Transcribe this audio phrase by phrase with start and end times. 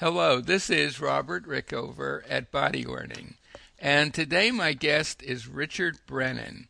[0.00, 3.34] Hello, this is Robert Rickover at Body Learning,
[3.80, 6.68] and today my guest is Richard Brennan.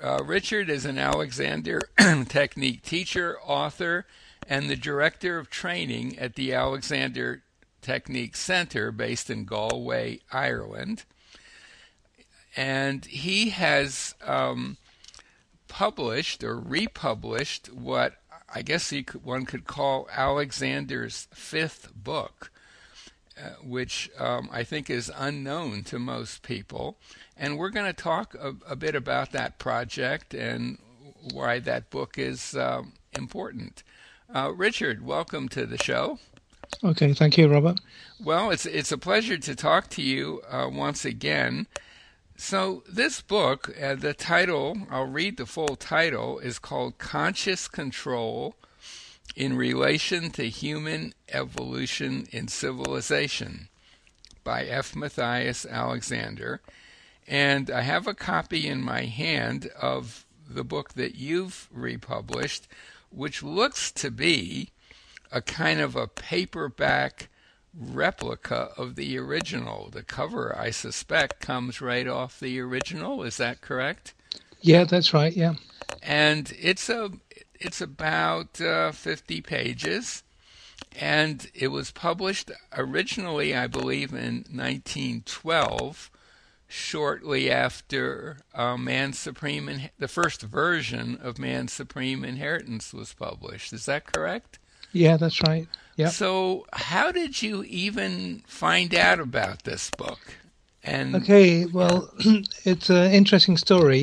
[0.00, 1.80] Uh, Richard is an Alexander
[2.28, 4.06] Technique teacher, author,
[4.48, 7.42] and the director of training at the Alexander
[7.82, 11.02] Technique Center based in Galway, Ireland.
[12.56, 14.76] And he has um,
[15.66, 18.18] published or republished what
[18.54, 22.52] I guess could, one could call Alexander's fifth book
[23.62, 26.96] which um, I think is unknown to most people.
[27.36, 30.78] And we're going to talk a, a, bit about that project and
[31.32, 33.82] why that book is um, important.
[34.34, 36.18] Uh, Richard, welcome to the show.
[36.84, 37.80] Okay, thank you, Robert.
[38.22, 41.66] Well, it's it's a pleasure to talk to you uh, once again.
[42.36, 48.54] So this book, uh, the title, I'll read the full title, is called Conscious Control
[49.36, 53.68] in relation to human evolution in civilization
[54.44, 54.96] by F.
[54.96, 56.60] Matthias Alexander.
[57.26, 62.66] And I have a copy in my hand of the book that you've republished,
[63.10, 64.70] which looks to be
[65.30, 67.28] a kind of a paperback
[67.78, 69.90] replica of the original.
[69.92, 73.22] The cover, I suspect, comes right off the original.
[73.22, 74.14] Is that correct?
[74.60, 75.36] Yeah, that's right.
[75.36, 75.54] Yeah.
[76.02, 77.10] And it's a
[77.58, 80.22] it's about uh, 50 pages,
[80.98, 86.10] and it was published originally, I believe, in 1912,
[86.68, 93.72] shortly after uh, Man's Supreme, In- the first version of Man's Supreme Inheritance was published.
[93.72, 94.58] Is that correct?
[94.92, 95.66] Yeah, that's right.
[95.96, 96.08] Yeah.
[96.08, 100.20] So, how did you even find out about this book?
[100.84, 102.10] And okay, well,
[102.64, 104.02] it's an interesting story.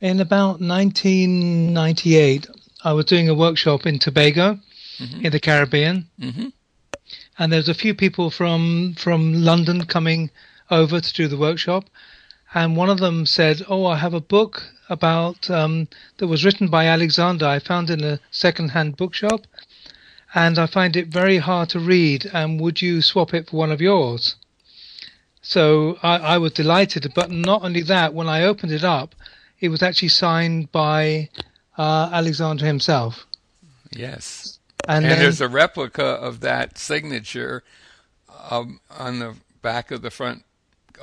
[0.00, 2.46] In about 1998,
[2.84, 4.58] I was doing a workshop in Tobago,
[4.98, 5.26] mm-hmm.
[5.26, 6.48] in the Caribbean, mm-hmm.
[7.38, 10.30] and there was a few people from from London coming
[10.70, 11.84] over to do the workshop,
[12.54, 16.68] and one of them said, "Oh, I have a book about um, that was written
[16.68, 17.46] by Alexander.
[17.46, 19.46] I found in a second-hand bookshop,
[20.34, 22.30] and I find it very hard to read.
[22.32, 24.34] And would you swap it for one of yours?"
[25.40, 28.14] So I, I was delighted, but not only that.
[28.14, 29.14] When I opened it up,
[29.60, 31.28] it was actually signed by
[31.78, 33.26] uh, Alexander himself.
[33.90, 34.58] Yes.
[34.88, 37.62] And, and then, there's a replica of that signature
[38.50, 40.44] um, on the back of the front,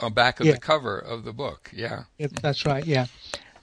[0.02, 0.53] on back of yeah.
[0.53, 1.72] the cover of the book.
[1.74, 2.03] Yeah.
[2.18, 2.28] yeah.
[2.41, 2.85] That's right.
[2.85, 3.06] Yeah.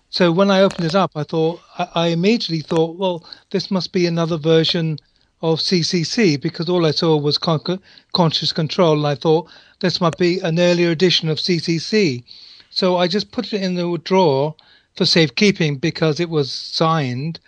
[0.09, 3.93] So when I opened it up, I thought, I, I immediately thought, well, this must
[3.93, 4.99] be another version
[5.43, 7.81] of CCC because all I saw was con-
[8.15, 8.97] conscious control.
[8.97, 9.50] And I thought
[9.81, 12.25] this might be an earlier edition of CCC.
[12.71, 14.55] So I just put it in the drawer
[14.96, 17.38] for safekeeping because it was signed.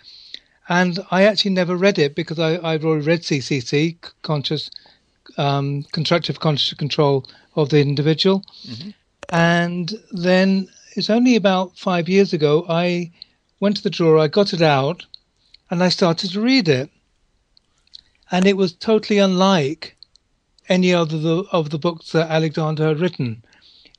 [0.69, 4.69] And I actually never read it because I, I've already read CCC, conscious,
[5.37, 8.43] um, constructive conscious control of the individual.
[8.67, 8.89] Mm-hmm.
[9.29, 13.11] And then it's only about five years ago, I
[13.59, 15.05] went to the drawer, I got it out,
[15.69, 16.89] and I started to read it.
[18.31, 19.95] And it was totally unlike
[20.67, 23.43] any other of the, of the books that Alexander had written.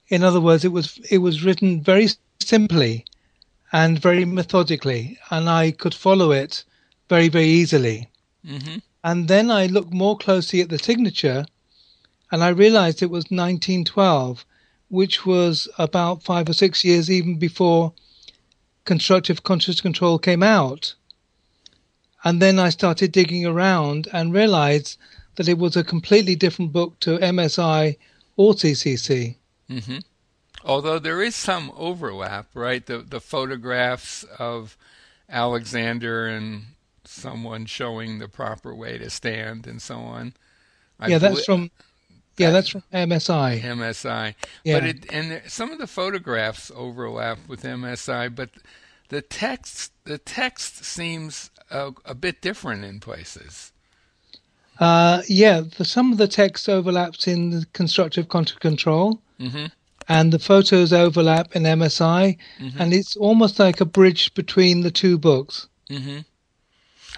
[0.09, 2.09] In other words, it was it was written very
[2.41, 3.05] simply
[3.73, 6.65] and very methodically, and I could follow it
[7.09, 8.09] very, very easily.
[8.47, 8.79] Mm-hmm.
[9.05, 11.47] And then I looked more closely at the signature,
[12.31, 14.45] and I realized it was 1912,
[14.89, 17.93] which was about five or six years even before
[18.85, 20.95] constructive conscious control came out.
[22.25, 24.99] And then I started digging around and realized
[25.37, 27.97] that it was a completely different book to MSI
[28.37, 29.37] or CCC.
[29.71, 29.99] Mm-hmm.
[30.65, 32.85] Although there is some overlap, right?
[32.85, 34.77] The the photographs of
[35.29, 36.65] Alexander and
[37.05, 40.35] someone showing the proper way to stand and so on.
[40.99, 41.71] I yeah, that's from
[42.37, 43.61] yeah, that's from MSI.
[43.61, 44.35] MSI.
[44.65, 44.79] Yeah.
[44.79, 48.51] But it and some of the photographs overlap with MSI, but
[49.09, 53.73] the text the text seems a, a bit different in places.
[54.79, 59.21] Uh, yeah, the, some of the text overlaps in the constructive control.
[59.39, 59.67] Mm-hmm
[60.11, 62.83] and the photos overlap in MSI, mm-hmm.
[62.83, 65.69] and it's almost like a bridge between the two books.
[65.89, 66.19] Mm-hmm.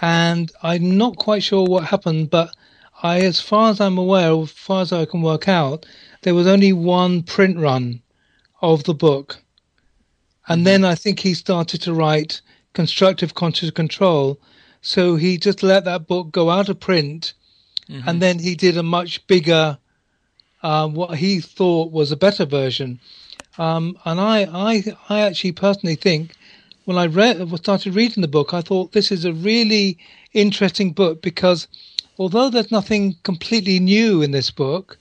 [0.03, 2.55] And I'm not quite sure what happened, but
[3.01, 5.87] I, as far as I'm aware, as far as I can work out,
[6.21, 8.03] there was only one print run
[8.61, 9.41] of the book.
[10.47, 10.65] And mm-hmm.
[10.65, 12.41] then I think he started to write
[12.73, 14.39] Constructive Conscious Control.
[14.81, 17.33] So he just let that book go out of print.
[17.89, 18.07] Mm-hmm.
[18.07, 19.79] And then he did a much bigger
[20.63, 22.99] uh, what he thought was a better version.
[23.57, 26.35] Um, and I, I, I actually personally think
[26.85, 29.97] when I read, started reading the book, I thought this is a really
[30.33, 31.67] interesting book because
[32.17, 34.97] although there's nothing completely new in this book,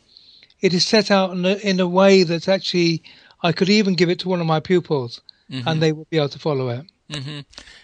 [0.61, 3.03] it is set out in a, in a way that's actually
[3.43, 5.20] I could even give it to one of my pupils,
[5.50, 5.67] mm-hmm.
[5.67, 6.87] and they would be able to follow it.
[7.11, 7.41] Mm-hmm.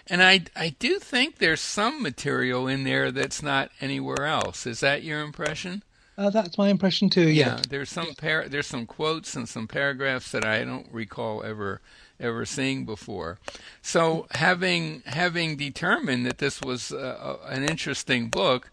[0.07, 4.67] And I I do think there's some material in there that's not anywhere else.
[4.67, 5.83] Is that your impression?
[6.19, 7.29] Uh, that's my impression too.
[7.29, 11.45] Yeah, yeah there's some par- there's some quotes and some paragraphs that I don't recall
[11.45, 11.81] ever
[12.19, 13.39] ever seeing before.
[13.83, 18.73] So having having determined that this was uh, an interesting book,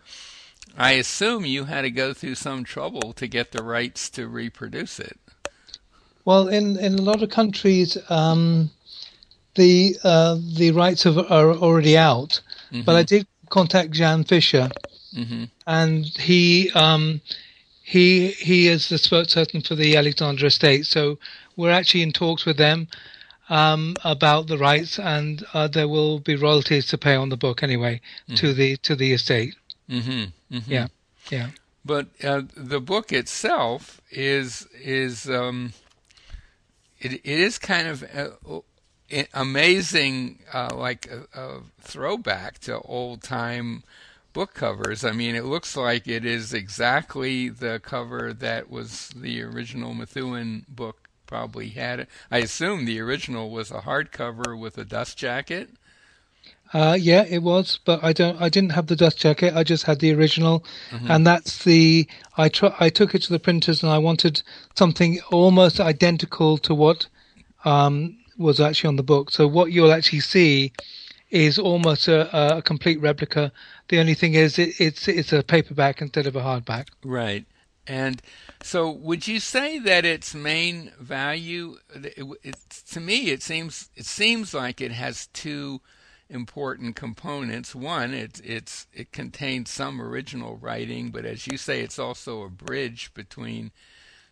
[0.75, 4.99] I assume you had to go through some trouble to get the rights to reproduce
[4.99, 5.19] it.
[6.25, 8.71] Well, in in a lot of countries, um,
[9.53, 12.41] the uh, the rights are, are already out.
[12.71, 12.81] Mm-hmm.
[12.81, 14.71] But I did contact Jan Fischer,
[15.15, 15.45] mm-hmm.
[15.67, 17.21] and he um,
[17.83, 20.85] he he is the spokesperson for the Alexander Estate.
[20.85, 21.17] So
[21.55, 22.87] we're actually in talks with them
[23.49, 27.63] um, about the rights, and uh, there will be royalties to pay on the book
[27.63, 28.35] anyway mm-hmm.
[28.35, 29.55] to the to the estate.
[29.89, 30.55] Mm-hmm.
[30.55, 30.71] Mm-hmm.
[30.71, 30.87] Yeah,
[31.31, 31.49] yeah.
[31.83, 35.73] But uh, the book itself is is um,
[36.99, 38.61] it, it is kind of uh,
[39.33, 43.83] amazing, uh, like a, a, throwback to old time
[44.35, 45.05] book covers.
[45.05, 50.65] I mean, it looks like it is exactly the cover that was the original Methuen
[50.67, 52.01] book probably had.
[52.01, 52.09] It.
[52.29, 55.69] I assume the original was a hardcover with a dust jacket.
[56.73, 58.39] Uh, yeah, it was, but I don't.
[58.41, 59.55] I didn't have the dust jacket.
[59.55, 61.09] I just had the original, mm-hmm.
[61.09, 62.05] and that's the.
[62.35, 64.43] I tr- I took it to the printers, and I wanted
[64.75, 67.07] something almost identical to what
[67.63, 69.31] um, was actually on the book.
[69.31, 70.73] So what you'll actually see
[71.35, 73.51] is almost a, a complete replica.
[73.89, 76.87] The only thing is it, it's it's a paperback instead of a hardback.
[77.03, 77.45] Right.
[77.87, 78.21] And
[78.63, 81.77] so, would you say that its main value?
[81.93, 82.55] It, it,
[82.91, 85.81] to me, it seems it seems like it has two
[86.29, 87.75] important components.
[87.75, 92.49] One, it it's it contains some original writing, but as you say, it's also a
[92.49, 93.71] bridge between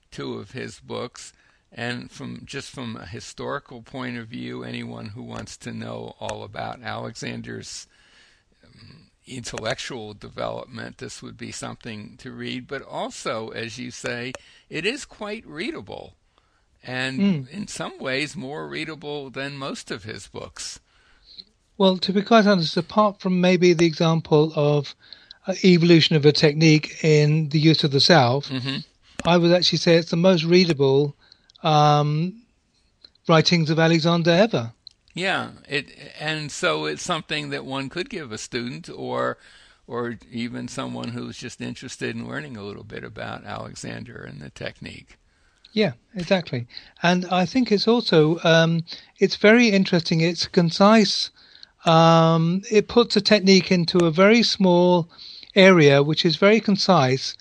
[0.09, 1.33] two of his books.
[1.75, 6.43] And from just from a historical point of view, anyone who wants to know all
[6.43, 7.87] about Alexander's
[8.63, 12.67] um, intellectual development, this would be something to read.
[12.67, 14.33] But also, as you say,
[14.69, 16.13] it is quite readable,
[16.83, 17.49] and mm.
[17.49, 20.79] in some ways more readable than most of his books.
[21.75, 24.93] Well, to be quite honest, apart from maybe the example of
[25.47, 28.77] uh, evolution of a technique in the use of the self, mm-hmm.
[29.25, 31.15] I would actually say it's the most readable
[31.63, 32.43] um,
[33.27, 34.73] writings of Alexander ever.
[35.13, 35.87] Yeah, it
[36.19, 39.37] and so it's something that one could give a student or
[39.85, 44.49] or even someone who's just interested in learning a little bit about Alexander and the
[44.49, 45.17] technique.
[45.73, 46.67] Yeah, exactly.
[47.01, 48.83] And I think it's also um,
[49.19, 50.21] it's very interesting.
[50.21, 51.31] It's concise.
[51.85, 55.09] Um, it puts a technique into a very small
[55.55, 57.35] area, which is very concise.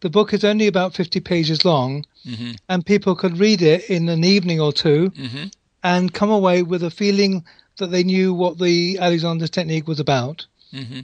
[0.00, 2.52] The book is only about 50 pages long, mm-hmm.
[2.68, 5.44] and people could read it in an evening or 2 mm-hmm.
[5.82, 7.44] and come away with a feeling
[7.78, 10.46] that they knew what the Alexander technique was about.
[10.72, 11.00] Mm-hmm.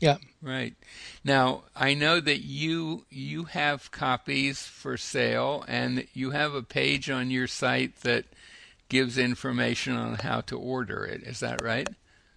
[0.00, 0.16] Yeah.
[0.42, 0.74] Right.
[1.22, 7.08] Now, I know that you you have copies for sale and you have a page
[7.08, 8.26] on your site that
[8.90, 11.22] gives information on how to order it.
[11.22, 11.88] Is that right?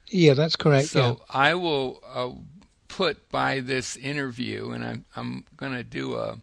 [0.08, 0.88] Yeah, that's correct.
[0.88, 1.16] So yeah.
[1.30, 2.30] I will uh,
[2.88, 6.40] put by this interview, and I'm I'm going to do a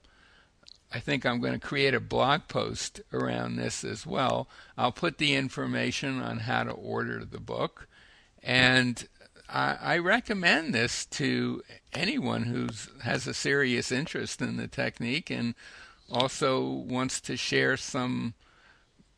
[0.93, 4.48] I think I'm going to create a blog post around this as well.
[4.79, 7.89] I'll put the information on how to order the book,
[8.43, 9.06] and
[9.48, 12.69] I, I recommend this to anyone who
[13.03, 15.55] has a serious interest in the technique and
[16.10, 18.34] also wants to share some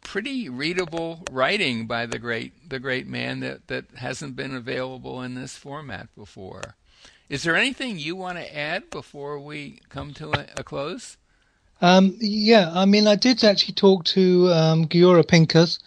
[0.03, 5.35] pretty readable writing by the great the great man that, that hasn't been available in
[5.35, 6.77] this format before.
[7.29, 11.17] Is there anything you want to add before we come to a, a close?
[11.83, 15.79] Um, yeah, I mean, I did actually talk to um, Giora Pinkas,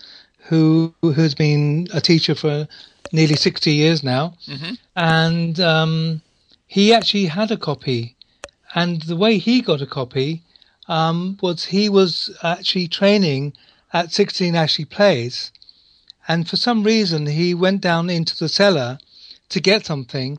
[0.50, 2.68] who has been a teacher for
[3.12, 4.34] nearly 60 years now.
[4.48, 4.74] Mm-hmm.
[4.96, 6.22] And um,
[6.68, 8.16] he actually had a copy.
[8.76, 10.44] And the way he got a copy
[10.88, 13.54] um, was he was actually training
[13.94, 15.52] at 16 Ashley Place.
[16.28, 19.00] And for some reason, he went down into the cellar
[19.50, 20.38] to get something.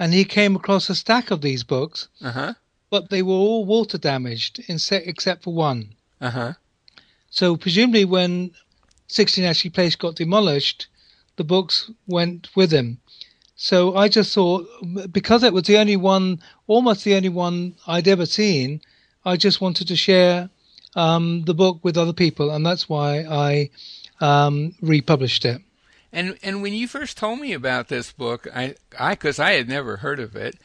[0.00, 2.08] And he came across a stack of these books.
[2.20, 2.54] Uh-huh
[2.90, 5.94] but they were all water damaged except for one.
[6.20, 6.52] Uh huh.
[7.30, 8.50] So presumably, when
[9.06, 10.88] 16 Ashley Place got demolished,
[11.36, 12.98] the books went with him.
[13.54, 14.66] So I just thought,
[15.12, 18.80] because it was the only one, almost the only one I'd ever seen,
[19.24, 20.50] I just wanted to share
[20.96, 23.70] um, the book with other people, and that's why I
[24.20, 25.60] um, republished it.
[26.12, 29.68] And and when you first told me about this book, I I because I had
[29.68, 30.56] never heard of it,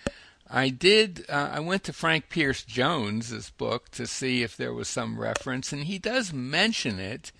[0.49, 1.25] I did.
[1.29, 5.71] Uh, I went to Frank Pierce Jones's book to see if there was some reference,
[5.71, 7.31] and he does mention it,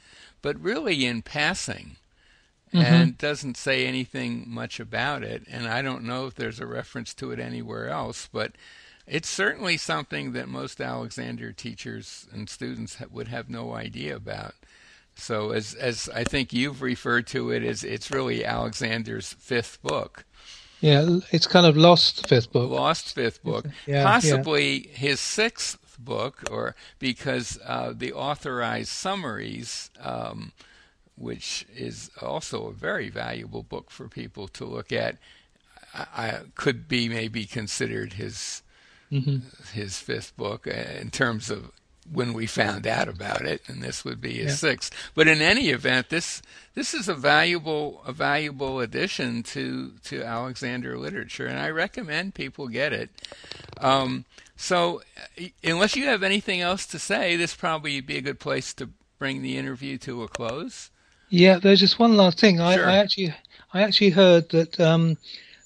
[0.42, 1.98] but really in passing,
[2.74, 2.86] mm-hmm.
[2.86, 5.44] and doesn't say anything much about it.
[5.50, 8.54] And I don't know if there's a reference to it anywhere else, but
[9.08, 14.56] it's certainly something that most Alexander teachers and students would have no idea about.
[15.16, 20.26] So, as as I think you've referred to it as, it's really Alexander's fifth book.
[20.82, 22.70] Yeah, it's kind of lost fifth book.
[22.70, 23.66] Lost fifth book.
[23.88, 24.98] Yeah, Possibly yeah.
[24.98, 30.52] his sixth book, or because uh, the authorized summaries, um,
[31.18, 35.18] which is also a very valuable book for people to look at,
[35.94, 38.62] I, I could be maybe considered his
[39.12, 39.38] mm-hmm.
[39.74, 41.72] his fifth book uh, in terms of
[42.12, 44.70] when we found out about it, and this would be his yeah.
[44.70, 45.12] sixth.
[45.14, 46.42] But in any event, this
[46.74, 52.68] this is a valuable a valuable addition to to Alexander literature, and I recommend people
[52.68, 53.10] get it.
[53.78, 55.02] Um, so,
[55.40, 58.90] uh, unless you have anything else to say, this probably be a good place to
[59.20, 60.92] bring the interview to a close.
[61.30, 62.60] Yeah, there's just one last thing.
[62.60, 63.34] I, I actually
[63.74, 65.18] I actually heard that um,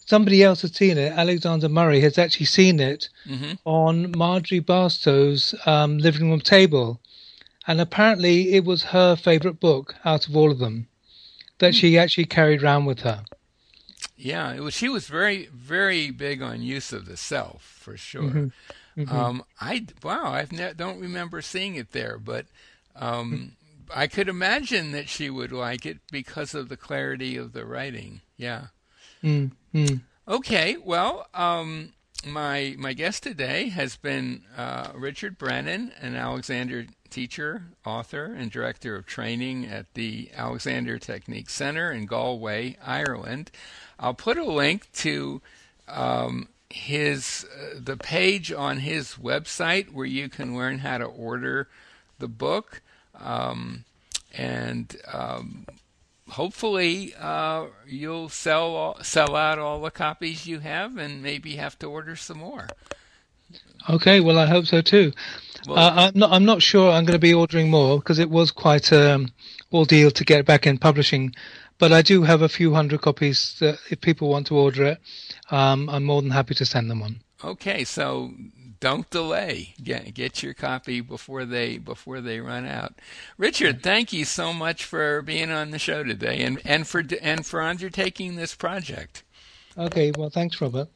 [0.09, 1.13] somebody else has seen it.
[1.13, 3.53] Alexander Murray has actually seen it mm-hmm.
[3.63, 6.99] on Marjorie Barstow's um, living room table,
[7.67, 10.87] and apparently it was her favourite book out of all of them
[11.59, 11.79] that mm-hmm.
[11.79, 13.23] she actually carried around with her.
[14.17, 14.73] Yeah, it was.
[14.73, 18.23] She was very, very big on use of the self for sure.
[18.23, 19.01] Mm-hmm.
[19.01, 19.15] mm-hmm.
[19.15, 22.47] Um, I wow, I ne- don't remember seeing it there, but
[22.95, 23.51] um,
[23.93, 28.21] I could imagine that she would like it because of the clarity of the writing.
[28.35, 28.67] Yeah.
[29.73, 29.97] Mm-hmm.
[30.27, 31.93] Okay, well, um,
[32.25, 38.95] my my guest today has been uh, Richard Brennan, an Alexander teacher, author, and director
[38.95, 43.51] of training at the Alexander Technique Center in Galway, Ireland.
[43.99, 45.41] I'll put a link to
[45.87, 51.67] um, his uh, the page on his website where you can learn how to order
[52.19, 52.81] the book.
[53.19, 53.85] Um,
[54.33, 55.65] and um,
[56.29, 61.77] hopefully uh, you'll sell all, sell out all the copies you have, and maybe have
[61.79, 62.67] to order some more.
[63.89, 65.11] Okay, well, I hope so too.
[65.67, 66.31] Well, uh, I'm not.
[66.31, 66.91] I'm not sure.
[66.91, 69.33] I'm going to be ordering more because it was quite an um,
[69.73, 71.33] ordeal to get back in publishing.
[71.77, 73.55] But I do have a few hundred copies.
[73.59, 74.99] That if people want to order it,
[75.49, 77.21] um, I'm more than happy to send them one.
[77.43, 78.31] Okay, so
[78.79, 79.73] don't delay.
[79.83, 82.93] Get get your copy before they before they run out.
[83.37, 87.45] Richard, thank you so much for being on the show today and and for and
[87.45, 89.23] for undertaking this project.
[89.77, 90.89] Okay, well, thanks, Robert.